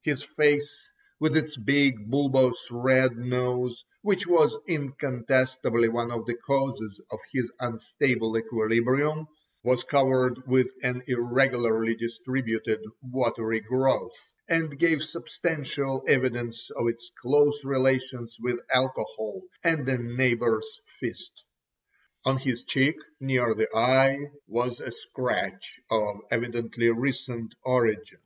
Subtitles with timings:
[0.00, 0.70] His face,
[1.20, 7.52] with its big, bulbous red nose, which was incontestably one of the causes of his
[7.60, 9.26] unstable equilibrium,
[9.62, 14.16] was covered with an irregularly distributed watery growth,
[14.48, 21.44] and gave substantial evidence of its close relations with alcohol and a neighbour's fist.
[22.24, 28.20] On his cheek near the eye was a scratch of evidently recent origin.